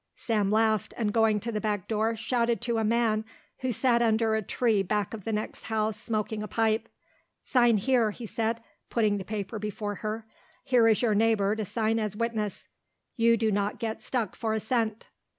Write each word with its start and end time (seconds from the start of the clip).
Sam 0.15 0.49
laughed 0.49 0.95
and 0.97 1.13
going 1.13 1.39
to 1.41 1.51
the 1.51 1.61
back 1.61 1.87
door 1.87 2.15
shouted 2.15 2.59
to 2.61 2.79
a 2.79 2.83
man 2.83 3.23
who 3.59 3.71
sat 3.71 4.01
under 4.01 4.33
a 4.33 4.41
tree 4.41 4.81
back 4.81 5.13
of 5.13 5.25
the 5.25 5.31
next 5.31 5.65
house 5.65 5.95
smoking 5.95 6.41
a 6.41 6.47
pipe. 6.47 6.89
"Sign 7.43 7.77
here," 7.77 8.09
he 8.09 8.25
said, 8.25 8.63
putting 8.89 9.19
the 9.19 9.23
paper 9.23 9.59
before 9.59 9.93
her. 10.01 10.25
"Here 10.63 10.87
is 10.87 11.03
your 11.03 11.13
neighbour 11.13 11.55
to 11.55 11.65
sign 11.65 11.99
as 11.99 12.15
witness. 12.17 12.67
You 13.15 13.37
do 13.37 13.51
not 13.51 13.77
get 13.77 14.01
stuck 14.01 14.35
for 14.35 14.53
a 14.55 14.59
cent." 14.59 15.05